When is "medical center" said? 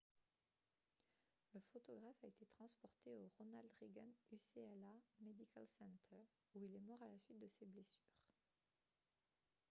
5.19-6.25